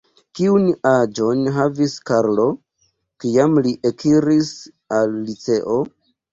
[0.37, 2.47] Kiun aĝon havis Karlo,
[3.27, 4.53] kiam li ekiris
[5.01, 5.81] al liceo?